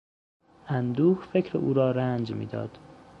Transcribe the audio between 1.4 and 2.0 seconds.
او را